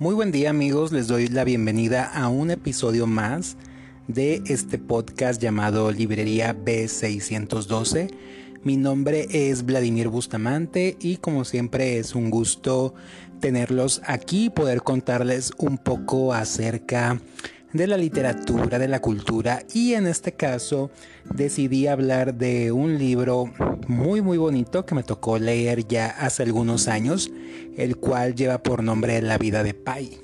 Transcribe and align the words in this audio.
Muy 0.00 0.14
buen 0.14 0.30
día 0.30 0.50
amigos, 0.50 0.92
les 0.92 1.08
doy 1.08 1.26
la 1.26 1.42
bienvenida 1.42 2.04
a 2.04 2.28
un 2.28 2.52
episodio 2.52 3.08
más 3.08 3.56
de 4.06 4.44
este 4.46 4.78
podcast 4.78 5.42
llamado 5.42 5.90
Librería 5.90 6.56
B612. 6.56 8.08
Mi 8.62 8.76
nombre 8.76 9.26
es 9.28 9.66
Vladimir 9.66 10.06
Bustamante 10.06 10.96
y 11.00 11.16
como 11.16 11.44
siempre 11.44 11.98
es 11.98 12.14
un 12.14 12.30
gusto 12.30 12.94
tenerlos 13.40 14.00
aquí, 14.06 14.50
poder 14.50 14.82
contarles 14.82 15.50
un 15.58 15.78
poco 15.78 16.32
acerca 16.32 17.14
de 17.14 17.20
la 17.72 17.96
literatura, 17.96 18.78
de 18.78 18.88
la 18.88 19.00
cultura 19.00 19.62
y 19.74 19.94
en 19.94 20.06
este 20.06 20.32
caso 20.32 20.90
decidí 21.24 21.86
hablar 21.86 22.34
de 22.34 22.72
un 22.72 22.98
libro 22.98 23.52
muy 23.86 24.22
muy 24.22 24.38
bonito 24.38 24.86
que 24.86 24.94
me 24.94 25.02
tocó 25.02 25.38
leer 25.38 25.86
ya 25.86 26.06
hace 26.06 26.42
algunos 26.42 26.88
años, 26.88 27.30
el 27.76 27.96
cual 27.96 28.34
lleva 28.34 28.62
por 28.62 28.82
nombre 28.82 29.20
La 29.20 29.38
vida 29.38 29.62
de 29.62 29.74
Pai. 29.74 30.18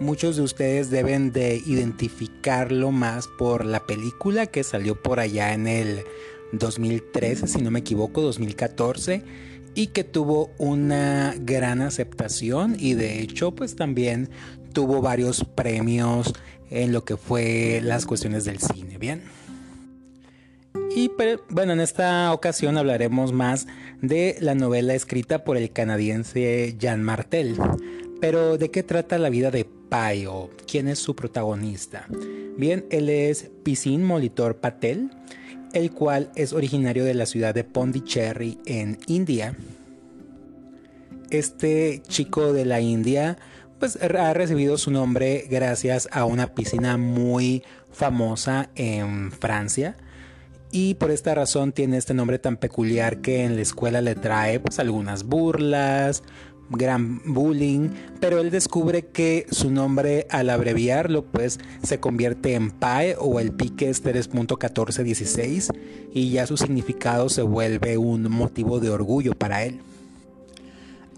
Muchos 0.00 0.36
de 0.36 0.42
ustedes 0.42 0.90
deben 0.90 1.32
de 1.32 1.60
identificarlo 1.66 2.92
más 2.92 3.26
por 3.38 3.64
la 3.64 3.86
película 3.86 4.46
que 4.46 4.62
salió 4.62 5.02
por 5.02 5.18
allá 5.20 5.54
en 5.54 5.66
el 5.66 6.02
2013, 6.52 7.46
si 7.48 7.62
no 7.62 7.70
me 7.70 7.80
equivoco, 7.80 8.20
2014 8.20 9.22
y 9.74 9.88
que 9.88 10.02
tuvo 10.02 10.50
una 10.58 11.34
gran 11.38 11.82
aceptación 11.82 12.74
y 12.78 12.94
de 12.94 13.20
hecho 13.20 13.54
pues 13.54 13.76
también 13.76 14.28
tuvo 14.78 15.02
varios 15.02 15.44
premios 15.44 16.32
en 16.70 16.92
lo 16.92 17.04
que 17.04 17.16
fue 17.16 17.80
las 17.82 18.06
cuestiones 18.06 18.44
del 18.44 18.60
cine, 18.60 18.96
¿bien? 18.96 19.24
Y 20.94 21.10
bueno, 21.50 21.72
en 21.72 21.80
esta 21.80 22.32
ocasión 22.32 22.78
hablaremos 22.78 23.32
más 23.32 23.66
de 24.02 24.36
la 24.38 24.54
novela 24.54 24.94
escrita 24.94 25.42
por 25.42 25.56
el 25.56 25.72
canadiense 25.72 26.76
Jean 26.78 27.02
Martel. 27.02 27.56
Pero 28.20 28.56
¿de 28.56 28.70
qué 28.70 28.84
trata 28.84 29.18
la 29.18 29.30
vida 29.30 29.50
de 29.50 29.64
Pai 29.64 30.26
o 30.26 30.48
quién 30.70 30.86
es 30.86 31.00
su 31.00 31.16
protagonista? 31.16 32.06
Bien, 32.56 32.86
él 32.90 33.08
es 33.08 33.50
Pisin 33.64 34.04
Molitor 34.04 34.58
Patel, 34.58 35.10
el 35.72 35.90
cual 35.90 36.30
es 36.36 36.52
originario 36.52 37.04
de 37.04 37.14
la 37.14 37.26
ciudad 37.26 37.52
de 37.52 37.64
Pondicherry 37.64 38.58
en 38.64 38.96
India. 39.08 39.56
Este 41.30 42.00
chico 42.06 42.52
de 42.52 42.64
la 42.64 42.80
India 42.80 43.38
pues 43.78 43.98
ha 44.02 44.32
recibido 44.34 44.78
su 44.78 44.90
nombre 44.90 45.46
gracias 45.50 46.08
a 46.12 46.24
una 46.24 46.54
piscina 46.54 46.96
muy 46.96 47.62
famosa 47.92 48.70
en 48.74 49.32
Francia 49.32 49.96
y 50.70 50.94
por 50.94 51.10
esta 51.10 51.34
razón 51.34 51.72
tiene 51.72 51.96
este 51.96 52.14
nombre 52.14 52.38
tan 52.38 52.56
peculiar 52.56 53.18
que 53.18 53.44
en 53.44 53.56
la 53.56 53.62
escuela 53.62 54.00
le 54.00 54.14
trae 54.14 54.60
pues 54.60 54.78
algunas 54.78 55.24
burlas, 55.24 56.22
gran 56.70 57.22
bullying, 57.24 57.90
pero 58.20 58.40
él 58.40 58.50
descubre 58.50 59.06
que 59.06 59.46
su 59.50 59.70
nombre 59.70 60.26
al 60.28 60.50
abreviarlo 60.50 61.24
pues 61.24 61.58
se 61.82 62.00
convierte 62.00 62.54
en 62.54 62.70
PAE 62.70 63.16
o 63.18 63.40
el 63.40 63.52
pique 63.52 63.88
es 63.88 64.04
3.1416 64.04 65.74
y 66.12 66.30
ya 66.30 66.46
su 66.46 66.56
significado 66.56 67.28
se 67.30 67.42
vuelve 67.42 67.96
un 67.96 68.30
motivo 68.30 68.80
de 68.80 68.90
orgullo 68.90 69.34
para 69.34 69.64
él. 69.64 69.80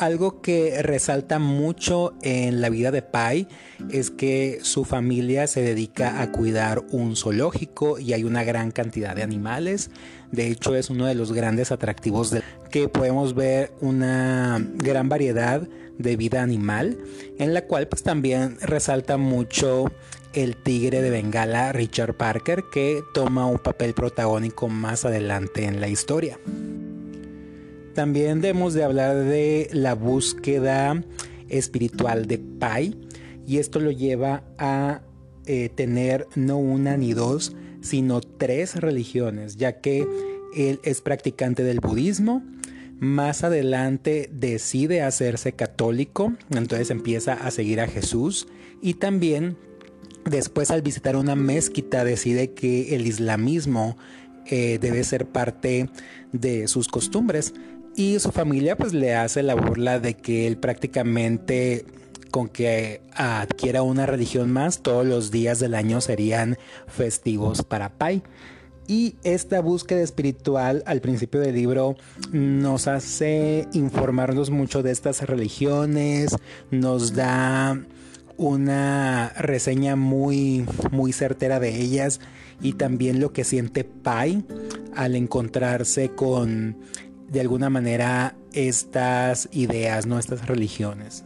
Algo 0.00 0.40
que 0.40 0.82
resalta 0.82 1.38
mucho 1.38 2.14
en 2.22 2.62
la 2.62 2.70
vida 2.70 2.90
de 2.90 3.02
Pai 3.02 3.46
es 3.90 4.10
que 4.10 4.60
su 4.62 4.86
familia 4.86 5.46
se 5.46 5.60
dedica 5.60 6.22
a 6.22 6.32
cuidar 6.32 6.82
un 6.90 7.16
zoológico 7.16 7.98
y 7.98 8.14
hay 8.14 8.24
una 8.24 8.42
gran 8.42 8.70
cantidad 8.70 9.14
de 9.14 9.22
animales. 9.22 9.90
De 10.32 10.46
hecho, 10.46 10.74
es 10.74 10.88
uno 10.88 11.04
de 11.04 11.14
los 11.14 11.34
grandes 11.34 11.70
atractivos 11.70 12.30
de 12.30 12.42
que 12.70 12.88
podemos 12.88 13.34
ver 13.34 13.72
una 13.82 14.66
gran 14.76 15.10
variedad 15.10 15.68
de 15.98 16.16
vida 16.16 16.42
animal, 16.42 16.96
en 17.38 17.52
la 17.52 17.66
cual 17.66 17.86
pues 17.86 18.02
también 18.02 18.56
resalta 18.62 19.18
mucho 19.18 19.92
el 20.32 20.56
tigre 20.56 21.02
de 21.02 21.10
Bengala 21.10 21.72
Richard 21.72 22.14
Parker 22.14 22.64
que 22.72 23.02
toma 23.12 23.44
un 23.44 23.58
papel 23.58 23.92
protagónico 23.92 24.70
más 24.70 25.04
adelante 25.04 25.66
en 25.66 25.78
la 25.78 25.88
historia. 25.88 26.38
También 27.94 28.40
debemos 28.40 28.74
de 28.74 28.84
hablar 28.84 29.16
de 29.24 29.68
la 29.72 29.94
búsqueda 29.94 31.02
espiritual 31.48 32.26
de 32.26 32.38
Pai 32.38 32.96
y 33.46 33.58
esto 33.58 33.80
lo 33.80 33.90
lleva 33.90 34.44
a 34.58 35.02
eh, 35.46 35.70
tener 35.74 36.26
no 36.36 36.58
una 36.58 36.96
ni 36.96 37.12
dos, 37.12 37.56
sino 37.80 38.20
tres 38.20 38.76
religiones, 38.76 39.56
ya 39.56 39.80
que 39.80 40.06
él 40.56 40.78
es 40.84 41.00
practicante 41.00 41.62
del 41.64 41.80
budismo, 41.80 42.42
más 43.00 43.44
adelante 43.44 44.28
decide 44.32 45.02
hacerse 45.02 45.52
católico, 45.52 46.34
entonces 46.50 46.90
empieza 46.90 47.32
a 47.32 47.50
seguir 47.50 47.80
a 47.80 47.88
Jesús 47.88 48.46
y 48.82 48.94
también 48.94 49.56
después 50.30 50.70
al 50.70 50.82
visitar 50.82 51.16
una 51.16 51.34
mezquita 51.34 52.04
decide 52.04 52.52
que 52.52 52.94
el 52.94 53.06
islamismo 53.06 53.96
eh, 54.46 54.78
debe 54.80 55.02
ser 55.04 55.26
parte 55.26 55.88
de 56.32 56.68
sus 56.68 56.88
costumbres 56.88 57.54
y 57.96 58.18
su 58.18 58.30
familia 58.30 58.76
pues 58.76 58.92
le 58.92 59.14
hace 59.14 59.42
la 59.42 59.54
burla 59.54 59.98
de 59.98 60.14
que 60.14 60.46
él 60.46 60.56
prácticamente 60.56 61.84
con 62.30 62.48
que 62.48 63.00
adquiera 63.14 63.82
una 63.82 64.06
religión 64.06 64.50
más, 64.50 64.82
todos 64.82 65.04
los 65.04 65.30
días 65.30 65.58
del 65.58 65.74
año 65.74 66.00
serían 66.00 66.56
festivos 66.86 67.62
para 67.62 67.90
Pai. 67.90 68.22
Y 68.86 69.14
esta 69.22 69.60
búsqueda 69.60 70.00
espiritual 70.00 70.82
al 70.86 71.00
principio 71.00 71.40
del 71.40 71.54
libro 71.54 71.96
nos 72.32 72.88
hace 72.88 73.68
informarnos 73.72 74.50
mucho 74.50 74.82
de 74.82 74.90
estas 74.90 75.22
religiones, 75.22 76.36
nos 76.70 77.14
da 77.14 77.80
una 78.36 79.28
reseña 79.38 79.94
muy, 79.94 80.64
muy 80.90 81.12
certera 81.12 81.60
de 81.60 81.76
ellas 81.76 82.20
y 82.60 82.72
también 82.72 83.20
lo 83.20 83.32
que 83.32 83.44
siente 83.44 83.84
Pai 83.84 84.44
al 84.96 85.14
encontrarse 85.14 86.08
con 86.08 86.76
de 87.30 87.40
alguna 87.40 87.70
manera 87.70 88.34
estas 88.52 89.48
ideas, 89.52 90.06
¿no? 90.06 90.18
estas 90.18 90.46
religiones. 90.46 91.24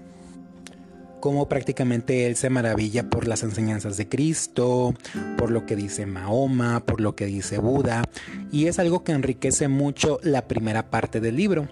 Como 1.20 1.48
prácticamente 1.48 2.26
él 2.26 2.36
se 2.36 2.50
maravilla 2.50 3.08
por 3.08 3.26
las 3.26 3.42
enseñanzas 3.42 3.96
de 3.96 4.08
Cristo, 4.10 4.94
por 5.38 5.50
lo 5.50 5.64
que 5.64 5.74
dice 5.74 6.04
Mahoma, 6.04 6.84
por 6.84 7.00
lo 7.00 7.16
que 7.16 7.24
dice 7.24 7.58
Buda, 7.58 8.04
y 8.52 8.66
es 8.66 8.78
algo 8.78 9.04
que 9.04 9.12
enriquece 9.12 9.68
mucho 9.68 10.20
la 10.22 10.46
primera 10.46 10.90
parte 10.90 11.20
del 11.20 11.36
libro, 11.36 11.66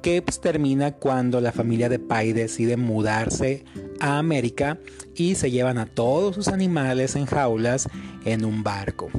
que 0.00 0.22
pues, 0.22 0.40
termina 0.40 0.92
cuando 0.92 1.42
la 1.42 1.52
familia 1.52 1.90
de 1.90 1.98
Pai 1.98 2.32
decide 2.32 2.78
mudarse 2.78 3.64
a 4.00 4.18
América 4.18 4.78
y 5.14 5.34
se 5.34 5.50
llevan 5.50 5.76
a 5.76 5.86
todos 5.86 6.34
sus 6.34 6.48
animales 6.48 7.14
en 7.14 7.26
jaulas 7.26 7.88
en 8.24 8.46
un 8.46 8.62
barco. 8.62 9.10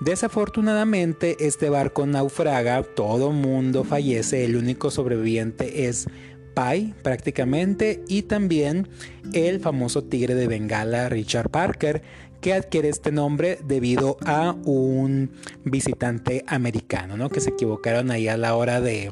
Desafortunadamente 0.00 1.36
este 1.40 1.70
barco 1.70 2.06
naufraga, 2.06 2.82
todo 2.84 3.32
mundo 3.32 3.82
fallece, 3.82 4.44
el 4.44 4.56
único 4.56 4.90
sobreviviente 4.90 5.88
es 5.88 6.06
Pai 6.54 6.94
prácticamente 7.02 8.02
y 8.08 8.22
también 8.22 8.88
el 9.32 9.60
famoso 9.60 10.04
tigre 10.04 10.34
de 10.34 10.46
Bengala 10.46 11.08
Richard 11.08 11.50
Parker 11.50 12.02
que 12.40 12.52
adquiere 12.52 12.88
este 12.88 13.10
nombre 13.10 13.58
debido 13.64 14.16
a 14.24 14.52
un 14.64 15.32
visitante 15.64 16.44
americano, 16.46 17.16
¿no? 17.16 17.28
Que 17.28 17.40
se 17.40 17.50
equivocaron 17.50 18.12
ahí 18.12 18.28
a 18.28 18.36
la 18.36 18.54
hora 18.54 18.80
de, 18.80 19.10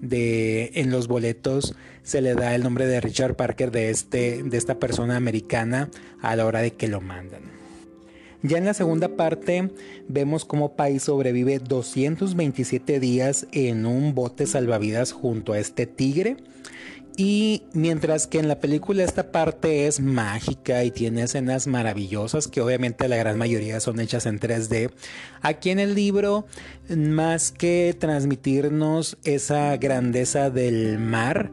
de 0.00 0.72
en 0.74 0.90
los 0.90 1.06
boletos 1.06 1.76
se 2.02 2.20
le 2.20 2.34
da 2.34 2.54
el 2.54 2.64
nombre 2.64 2.86
de 2.86 3.00
Richard 3.00 3.36
Parker 3.36 3.70
de 3.70 3.90
este 3.90 4.42
de 4.42 4.56
esta 4.56 4.80
persona 4.80 5.16
americana 5.16 5.88
a 6.20 6.34
la 6.34 6.46
hora 6.46 6.60
de 6.60 6.72
que 6.72 6.88
lo 6.88 7.00
mandan. 7.00 7.59
Ya 8.42 8.56
en 8.56 8.64
la 8.64 8.74
segunda 8.74 9.16
parte 9.16 9.70
vemos 10.08 10.44
cómo 10.44 10.74
Pai 10.74 10.98
sobrevive 10.98 11.58
227 11.58 12.98
días 12.98 13.46
en 13.52 13.84
un 13.84 14.14
bote 14.14 14.46
salvavidas 14.46 15.12
junto 15.12 15.52
a 15.52 15.58
este 15.58 15.86
tigre. 15.86 16.36
Y 17.16 17.64
mientras 17.74 18.26
que 18.26 18.38
en 18.38 18.48
la 18.48 18.60
película 18.60 19.04
esta 19.04 19.30
parte 19.30 19.86
es 19.86 20.00
mágica 20.00 20.84
y 20.84 20.90
tiene 20.90 21.24
escenas 21.24 21.66
maravillosas 21.66 22.48
que 22.48 22.62
obviamente 22.62 23.08
la 23.08 23.16
gran 23.16 23.36
mayoría 23.36 23.78
son 23.80 24.00
hechas 24.00 24.24
en 24.24 24.40
3D, 24.40 24.90
aquí 25.42 25.68
en 25.68 25.80
el 25.80 25.94
libro 25.94 26.46
más 26.88 27.52
que 27.52 27.94
transmitirnos 27.98 29.18
esa 29.24 29.76
grandeza 29.76 30.48
del 30.48 30.98
mar, 30.98 31.50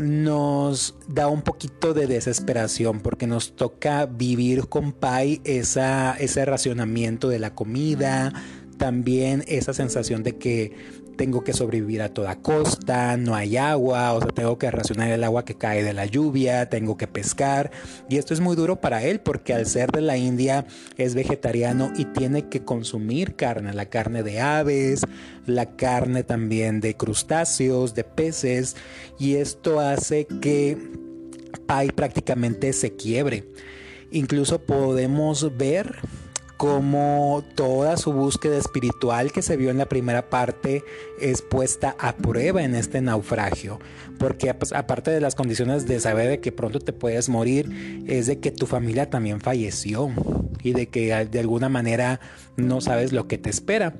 nos 0.00 0.94
da 1.08 1.28
un 1.28 1.42
poquito 1.42 1.94
de 1.94 2.06
desesperación 2.06 3.00
porque 3.00 3.26
nos 3.26 3.56
toca 3.56 4.06
vivir 4.06 4.68
con 4.68 4.92
Pai 4.92 5.40
esa, 5.44 6.16
ese 6.18 6.44
racionamiento 6.44 7.28
de 7.28 7.38
la 7.38 7.54
comida, 7.54 8.32
también 8.78 9.44
esa 9.46 9.72
sensación 9.72 10.22
de 10.22 10.36
que 10.36 10.72
tengo 11.16 11.42
que 11.42 11.52
sobrevivir 11.52 12.02
a 12.02 12.10
toda 12.10 12.36
costa, 12.36 13.16
no 13.16 13.34
hay 13.34 13.56
agua, 13.56 14.12
o 14.12 14.20
sea, 14.20 14.28
tengo 14.28 14.58
que 14.58 14.70
racionar 14.70 15.10
el 15.10 15.24
agua 15.24 15.44
que 15.44 15.54
cae 15.54 15.82
de 15.82 15.92
la 15.92 16.06
lluvia, 16.06 16.68
tengo 16.68 16.96
que 16.96 17.06
pescar. 17.06 17.70
Y 18.08 18.18
esto 18.18 18.34
es 18.34 18.40
muy 18.40 18.56
duro 18.56 18.80
para 18.80 19.02
él 19.02 19.20
porque 19.20 19.54
al 19.54 19.66
ser 19.66 19.90
de 19.90 20.02
la 20.02 20.16
India 20.16 20.66
es 20.96 21.14
vegetariano 21.14 21.92
y 21.96 22.04
tiene 22.04 22.48
que 22.48 22.64
consumir 22.64 23.34
carne, 23.34 23.72
la 23.72 23.86
carne 23.86 24.22
de 24.22 24.40
aves, 24.40 25.02
la 25.46 25.76
carne 25.76 26.22
también 26.22 26.80
de 26.80 26.96
crustáceos, 26.96 27.94
de 27.94 28.04
peces. 28.04 28.76
Y 29.18 29.36
esto 29.36 29.80
hace 29.80 30.26
que 30.26 30.76
Pai 31.66 31.90
prácticamente 31.90 32.72
se 32.72 32.92
quiebre. 32.94 33.44
Incluso 34.10 34.60
podemos 34.60 35.56
ver 35.56 35.96
cómo 36.56 37.44
toda 37.54 37.96
su 37.96 38.12
búsqueda 38.12 38.56
espiritual 38.56 39.32
que 39.32 39.42
se 39.42 39.56
vio 39.56 39.70
en 39.70 39.78
la 39.78 39.86
primera 39.86 40.30
parte 40.30 40.82
es 41.20 41.42
puesta 41.42 41.96
a 41.98 42.16
prueba 42.16 42.62
en 42.62 42.74
este 42.74 43.00
naufragio. 43.00 43.78
Porque 44.18 44.50
aparte 44.50 45.10
de 45.10 45.20
las 45.20 45.34
condiciones 45.34 45.86
de 45.86 46.00
saber 46.00 46.28
de 46.28 46.40
que 46.40 46.52
pronto 46.52 46.80
te 46.80 46.92
puedes 46.92 47.28
morir, 47.28 48.04
es 48.06 48.26
de 48.26 48.38
que 48.38 48.50
tu 48.50 48.66
familia 48.66 49.10
también 49.10 49.40
falleció 49.40 50.10
y 50.62 50.72
de 50.72 50.88
que 50.88 51.26
de 51.26 51.40
alguna 51.40 51.68
manera 51.68 52.20
no 52.56 52.80
sabes 52.80 53.12
lo 53.12 53.28
que 53.28 53.38
te 53.38 53.50
espera. 53.50 53.94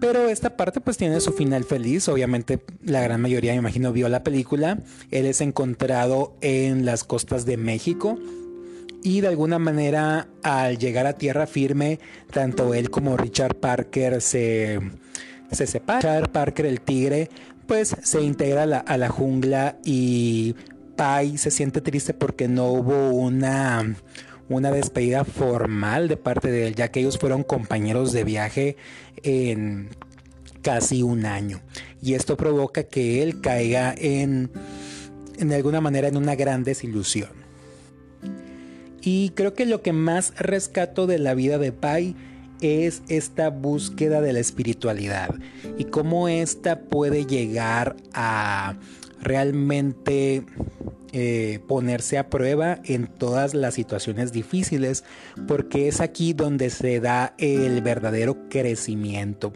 Pero 0.00 0.28
esta 0.28 0.56
parte 0.56 0.80
pues 0.80 0.98
tiene 0.98 1.20
su 1.20 1.32
final 1.32 1.64
feliz. 1.64 2.08
Obviamente 2.08 2.60
la 2.84 3.00
gran 3.00 3.20
mayoría, 3.20 3.52
me 3.52 3.58
imagino, 3.58 3.92
vio 3.92 4.08
la 4.08 4.22
película. 4.22 4.78
Él 5.10 5.26
es 5.26 5.40
encontrado 5.40 6.36
en 6.40 6.84
las 6.84 7.04
costas 7.04 7.46
de 7.46 7.56
México. 7.56 8.18
Y 9.08 9.22
de 9.22 9.28
alguna 9.28 9.58
manera 9.58 10.28
al 10.42 10.76
llegar 10.76 11.06
a 11.06 11.14
tierra 11.14 11.46
firme, 11.46 11.98
tanto 12.30 12.74
él 12.74 12.90
como 12.90 13.16
Richard 13.16 13.54
Parker 13.54 14.20
se, 14.20 14.80
se 15.50 15.66
separan. 15.66 16.02
Richard 16.02 16.30
Parker, 16.30 16.66
el 16.66 16.82
tigre, 16.82 17.30
pues 17.66 17.96
se 18.02 18.20
integra 18.20 18.64
a 18.64 18.66
la, 18.66 18.78
a 18.80 18.98
la 18.98 19.08
jungla 19.08 19.78
y 19.82 20.54
Pai 20.94 21.38
se 21.38 21.50
siente 21.50 21.80
triste 21.80 22.12
porque 22.12 22.48
no 22.48 22.66
hubo 22.66 23.08
una 23.08 23.96
una 24.50 24.70
despedida 24.70 25.24
formal 25.24 26.08
de 26.08 26.18
parte 26.18 26.50
de 26.50 26.66
él, 26.66 26.74
ya 26.74 26.90
que 26.90 27.00
ellos 27.00 27.18
fueron 27.18 27.44
compañeros 27.44 28.12
de 28.12 28.24
viaje 28.24 28.76
en 29.22 29.88
casi 30.60 31.02
un 31.02 31.24
año. 31.24 31.62
Y 32.02 32.12
esto 32.12 32.36
provoca 32.36 32.82
que 32.82 33.22
él 33.22 33.40
caiga 33.40 33.94
en, 33.96 34.50
en 35.38 35.50
alguna 35.50 35.80
manera 35.80 36.08
en 36.08 36.18
una 36.18 36.34
gran 36.34 36.62
desilusión. 36.62 37.37
Y 39.02 39.30
creo 39.30 39.54
que 39.54 39.66
lo 39.66 39.82
que 39.82 39.92
más 39.92 40.34
rescato 40.36 41.06
de 41.06 41.18
la 41.18 41.34
vida 41.34 41.58
de 41.58 41.72
Pai 41.72 42.16
es 42.60 43.02
esta 43.08 43.50
búsqueda 43.50 44.20
de 44.20 44.32
la 44.32 44.40
espiritualidad 44.40 45.34
y 45.76 45.84
cómo 45.84 46.28
esta 46.28 46.80
puede 46.80 47.24
llegar 47.24 47.96
a 48.12 48.76
realmente 49.20 50.44
eh, 51.12 51.60
ponerse 51.66 52.18
a 52.18 52.28
prueba 52.28 52.80
en 52.84 53.06
todas 53.06 53.54
las 53.54 53.74
situaciones 53.74 54.32
difíciles, 54.32 55.04
porque 55.46 55.88
es 55.88 56.00
aquí 56.00 56.32
donde 56.32 56.70
se 56.70 57.00
da 57.00 57.34
el 57.38 57.80
verdadero 57.80 58.48
crecimiento 58.48 59.52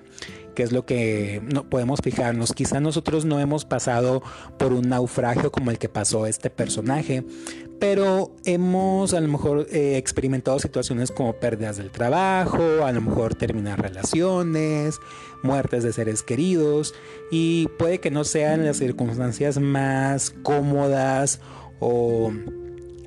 que 0.55 0.63
es 0.63 0.73
lo 0.73 0.85
que 0.85 1.41
no 1.53 1.69
podemos 1.69 2.01
fijarnos. 2.03 2.53
Quizá 2.53 2.81
nosotros 2.81 3.25
no 3.25 3.41
hemos 3.41 3.65
pasado 3.65 4.23
por 4.59 4.73
un 4.73 4.89
naufragio 4.89 5.51
como 5.51 5.71
el 5.71 5.79
que 5.79 5.89
pasó 5.89 6.27
este 6.27 6.51
personaje, 6.51 7.25
pero 7.83 8.31
hemos 8.45 9.13
a 9.13 9.21
lo 9.21 9.27
mejor 9.27 9.67
eh, 9.73 9.97
experimentado 9.97 10.57
situaciones 10.61 11.11
como 11.11 11.33
pérdidas 11.33 11.79
del 11.79 11.91
trabajo, 11.91 12.85
a 12.85 12.93
lo 12.93 13.01
mejor 13.01 13.35
terminar 13.35 13.83
relaciones, 13.83 15.01
muertes 15.43 15.83
de 15.83 15.93
seres 15.93 16.23
queridos, 16.23 16.95
y 17.33 17.67
puede 17.81 17.99
que 17.99 18.13
no 18.13 18.23
sean 18.23 18.65
las 18.65 18.77
circunstancias 18.77 19.59
más 19.59 20.33
cómodas 20.45 21.41
o 21.81 22.33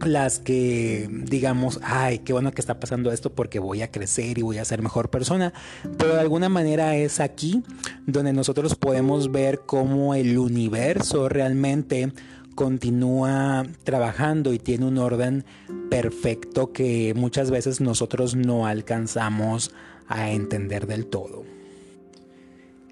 las 0.04 0.40
que 0.40 1.08
digamos, 1.10 1.80
ay, 1.82 2.20
qué 2.20 2.34
bueno 2.34 2.52
que 2.52 2.60
está 2.60 2.78
pasando 2.78 3.14
esto 3.14 3.34
porque 3.34 3.60
voy 3.60 3.82
a 3.82 3.92
crecer 3.92 4.38
y 4.38 4.42
voy 4.42 4.58
a 4.58 4.66
ser 4.66 4.82
mejor 4.82 5.10
persona, 5.10 5.54
pero 5.98 6.16
de 6.16 6.20
alguna 6.20 6.50
manera 6.50 6.98
es 6.98 7.22
aquí 7.22 7.64
donde 8.08 8.34
nosotros 8.34 8.76
podemos 8.76 9.32
ver 9.32 9.62
cómo 9.66 10.16
el 10.16 10.38
universo 10.38 11.30
realmente 11.30 12.12
continúa 12.56 13.66
trabajando 13.84 14.54
y 14.54 14.60
tiene 14.60 14.86
un 14.86 14.98
orden 14.98 15.46
perfecto 15.90 16.72
que 16.72 17.14
muchas 17.16 17.52
veces 17.52 17.82
nosotros 17.82 18.36
no 18.36 18.66
alcanzamos 18.66 19.72
a 20.08 20.32
entender 20.32 20.88
del 20.88 21.06
todo. 21.06 21.44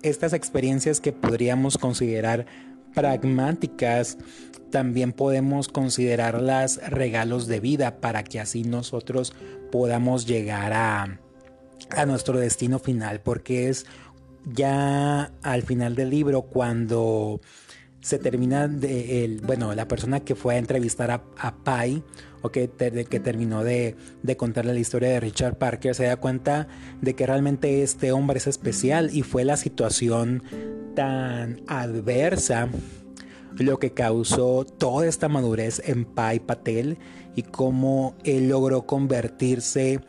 Estas 0.01 0.33
experiencias 0.33 0.99
que 0.99 1.13
podríamos 1.13 1.77
considerar 1.77 2.45
pragmáticas 2.93 4.17
también 4.69 5.13
podemos 5.13 5.67
considerarlas 5.67 6.79
regalos 6.89 7.47
de 7.47 7.59
vida 7.59 8.01
para 8.01 8.23
que 8.23 8.39
así 8.39 8.63
nosotros 8.63 9.33
podamos 9.71 10.25
llegar 10.25 10.73
a, 10.73 11.19
a 11.91 12.05
nuestro 12.05 12.37
destino 12.37 12.79
final, 12.79 13.21
porque 13.21 13.69
es 13.69 13.85
ya 14.45 15.31
al 15.41 15.61
final 15.63 15.95
del 15.95 16.09
libro 16.09 16.41
cuando 16.41 17.39
se 18.03 18.19
termina 18.19 18.67
de 18.67 19.23
el, 19.23 19.39
bueno, 19.41 19.73
la 19.73 19.87
persona 19.87 20.19
que 20.19 20.35
fue 20.35 20.55
a 20.55 20.57
entrevistar 20.57 21.09
a, 21.09 21.23
a 21.37 21.55
Pai 21.55 22.03
o 22.41 22.49
que, 22.49 22.69
que 23.09 23.19
terminó 23.21 23.63
de, 23.63 23.95
de, 24.21 24.37
contarle 24.37 24.73
la 24.73 24.79
historia 24.79 25.09
de 25.09 25.21
Richard 25.21 25.57
Parker 25.57 25.95
se 25.95 26.03
da 26.03 26.17
cuenta 26.17 26.67
de 27.01 27.15
que 27.15 27.25
realmente 27.25 27.81
este 27.81 28.11
hombre 28.11 28.37
es 28.37 28.47
especial 28.47 29.09
y 29.13 29.23
fue 29.23 29.45
la 29.45 29.55
situación 29.55 30.43
tan 30.95 31.61
adversa 31.67 32.67
lo 33.57 33.79
que 33.79 33.93
causó 33.93 34.65
toda 34.65 35.07
esta 35.07 35.29
madurez 35.29 35.81
en 35.85 36.05
Pai 36.05 36.39
Patel 36.39 36.97
y 37.35 37.43
cómo 37.43 38.15
él 38.25 38.49
logró 38.49 38.85
convertirse 38.85 40.01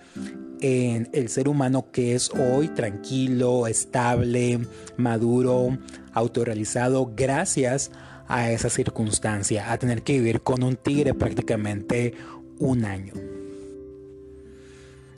en 0.67 1.11
el 1.13 1.29
ser 1.29 1.51
humano 1.51 1.91
que 1.93 2.15
es 2.15 2.31
hoy, 2.31 2.69
tranquilo, 2.69 3.67
estable, 3.67 4.61
maduro, 4.97 5.77
autorrealizado, 6.15 7.13
gracias 7.15 7.91
a 8.29 8.51
esa 8.51 8.71
circunstancia, 8.71 9.71
a 9.71 9.79
tener 9.79 10.03
que 10.03 10.15
vivir 10.15 10.41
con 10.41 10.63
un 10.63 10.77
tigre 10.77 11.13
prácticamente 11.13 12.15
un 12.59 12.87
año. 12.87 13.13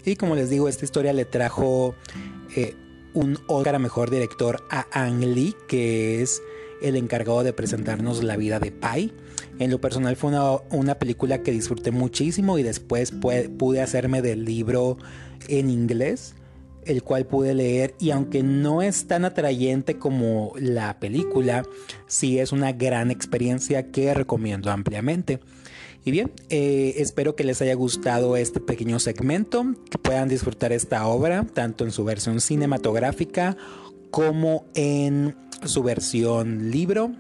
Y 0.04 0.16
como 0.16 0.34
les 0.34 0.50
digo, 0.50 0.69
esta 0.69 0.84
historia 0.84 1.12
le 1.12 1.25
trajo 1.25 1.94
eh, 2.56 2.75
un 3.14 3.38
Oscar 3.46 3.76
a 3.76 3.78
Mejor 3.78 4.10
Director 4.10 4.64
a 4.69 4.88
Ang 4.90 5.20
Lee, 5.20 5.54
que 5.69 6.22
es 6.22 6.42
el 6.82 6.96
encargado 6.96 7.43
de 7.43 7.52
presentarnos 7.52 8.23
la 8.23 8.37
vida 8.37 8.58
de 8.58 8.73
Pai. 8.73 9.12
En 9.58 9.70
lo 9.70 9.81
personal 9.81 10.17
fue 10.17 10.32
una, 10.70 10.99
película 10.99 11.43
que 11.43 11.50
disfruté 11.50 11.90
muchísimo 11.90 12.58
y 12.58 12.62
después 12.62 13.11
pude 13.11 13.81
hacerme 13.81 14.23
del 14.23 14.44
libro 14.44 14.99
en 15.49 15.70
inglés, 15.70 16.34
el 16.84 17.02
cual 17.02 17.26
pude 17.26 17.55
leer 17.55 17.94
y 17.99 18.11
aunque 18.11 18.43
no 18.43 18.82
es 18.82 19.06
tan 19.06 19.25
atrayente 19.25 19.99
como 19.99 20.52
la 20.58 20.99
película, 21.00 21.64
sí 22.06 22.38
es 22.38 22.52
una 22.52 22.73
gran 22.73 23.11
experiencia 23.11 23.90
que 23.90 24.12
recomiendo 24.14 24.71
ampliamente. 24.71 25.40
Y 26.04 26.12
bien, 26.12 26.30
eh, 26.50 26.95
espero 26.99 27.35
que 27.35 27.42
les 27.42 27.61
haya 27.62 27.75
gustado 27.75 28.37
este 28.37 28.61
pequeño 28.61 29.00
segmento, 29.00 29.75
que 29.90 29.99
puedan 29.99 30.28
disfrutar 30.28 30.71
esta 30.71 31.04
obra, 31.09 31.45
tanto 31.52 31.85
en 31.85 31.90
su 31.90 32.04
versión 32.04 32.40
cinematográfica 32.40 33.56
como 34.12 34.66
en 34.75 35.35
su 35.64 35.82
versión 35.82 36.70
libro. 36.70 37.12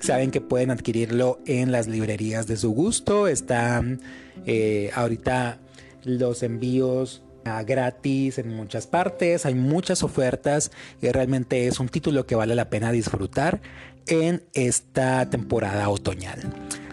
Saben 0.00 0.30
que 0.30 0.40
pueden 0.40 0.70
adquirirlo 0.70 1.40
en 1.46 1.72
las 1.72 1.86
librerías 1.86 2.46
de 2.46 2.56
su 2.56 2.70
gusto. 2.70 3.28
Están 3.28 4.00
eh, 4.46 4.90
ahorita 4.94 5.58
los 6.04 6.42
envíos 6.42 7.22
gratis 7.66 8.38
en 8.38 8.54
muchas 8.54 8.86
partes. 8.86 9.46
Hay 9.46 9.54
muchas 9.54 10.02
ofertas 10.02 10.70
y 11.00 11.08
realmente 11.08 11.66
es 11.66 11.80
un 11.80 11.88
título 11.88 12.26
que 12.26 12.34
vale 12.34 12.54
la 12.54 12.70
pena 12.70 12.92
disfrutar 12.92 13.60
en 14.06 14.42
esta 14.52 15.28
temporada 15.30 15.88
otoñal. 15.88 16.40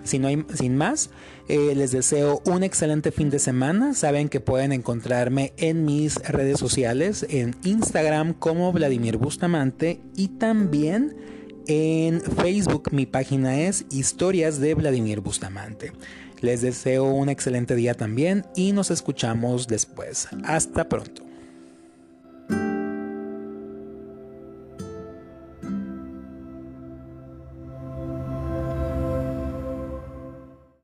Si 0.03 0.19
no 0.19 0.27
hay, 0.27 0.45
sin 0.53 0.77
más, 0.77 1.09
eh, 1.47 1.73
les 1.75 1.91
deseo 1.91 2.41
un 2.45 2.63
excelente 2.63 3.11
fin 3.11 3.29
de 3.29 3.39
semana. 3.39 3.93
Saben 3.93 4.29
que 4.29 4.39
pueden 4.39 4.71
encontrarme 4.71 5.53
en 5.57 5.85
mis 5.85 6.15
redes 6.15 6.59
sociales, 6.59 7.25
en 7.29 7.55
Instagram 7.63 8.33
como 8.33 8.71
Vladimir 8.73 9.17
Bustamante 9.17 10.01
y 10.15 10.27
también 10.27 11.15
en 11.67 12.21
Facebook. 12.21 12.89
Mi 12.91 13.05
página 13.05 13.61
es 13.61 13.85
Historias 13.89 14.59
de 14.59 14.73
Vladimir 14.73 15.21
Bustamante. 15.21 15.93
Les 16.41 16.61
deseo 16.61 17.05
un 17.05 17.29
excelente 17.29 17.75
día 17.75 17.93
también 17.93 18.45
y 18.55 18.73
nos 18.73 18.91
escuchamos 18.91 19.67
después. 19.67 20.27
Hasta 20.43 20.87
pronto. 20.87 21.26